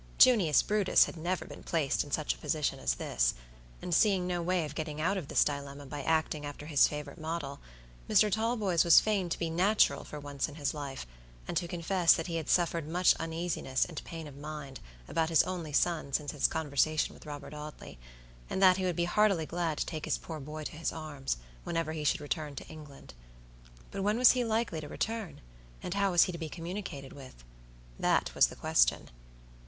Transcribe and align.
Junius 0.17 0.63
Brutus 0.63 1.03
had 1.03 1.15
never 1.15 1.45
been 1.45 1.61
placed 1.61 2.03
in 2.03 2.09
such 2.09 2.33
a 2.33 2.37
position 2.39 2.79
as 2.79 2.95
this, 2.95 3.35
and 3.83 3.93
seeing 3.93 4.25
no 4.25 4.41
way 4.41 4.65
of 4.65 4.73
getting 4.73 4.99
out 4.99 5.15
of 5.15 5.27
this 5.27 5.43
dilemma 5.43 5.85
by 5.85 6.01
acting 6.01 6.43
after 6.43 6.65
his 6.65 6.87
favorite 6.87 7.19
model, 7.19 7.59
Mr. 8.09 8.31
Talboys 8.31 8.83
was 8.83 8.99
fain 8.99 9.29
to 9.29 9.37
be 9.37 9.51
natural 9.51 10.03
for 10.03 10.19
once 10.19 10.49
in 10.49 10.55
his 10.55 10.73
life, 10.73 11.05
and 11.47 11.55
to 11.55 11.67
confess 11.67 12.13
that 12.13 12.25
he 12.25 12.37
had 12.37 12.49
suffered 12.49 12.87
much 12.87 13.13
uneasiness 13.19 13.85
and 13.85 14.03
pain 14.03 14.25
of 14.25 14.35
mind 14.35 14.79
about 15.07 15.29
his 15.29 15.43
only 15.43 15.71
son 15.71 16.11
since 16.11 16.31
his 16.31 16.47
conversation 16.47 17.13
with 17.13 17.27
Robert 17.27 17.53
Audley, 17.53 17.99
and 18.49 18.59
that 18.59 18.77
he 18.77 18.85
would 18.85 18.95
be 18.95 19.05
heartily 19.05 19.45
glad 19.45 19.77
to 19.77 19.85
take 19.85 20.05
his 20.05 20.17
poor 20.17 20.39
boy 20.39 20.63
to 20.63 20.71
his 20.77 20.91
arms, 20.91 21.37
whenever 21.63 21.91
he 21.93 22.03
should 22.03 22.21
return 22.21 22.55
to 22.55 22.65
England. 22.67 23.13
But 23.91 24.01
when 24.01 24.17
was 24.17 24.31
he 24.31 24.43
likely 24.43 24.81
to 24.81 24.87
return? 24.87 25.41
and 25.83 25.93
how 25.93 26.09
was 26.09 26.23
he 26.23 26.31
to 26.31 26.39
be 26.39 26.49
communicated 26.49 27.13
with? 27.13 27.43
That 27.99 28.33
was 28.33 28.47
the 28.47 28.55
question. 28.55 29.11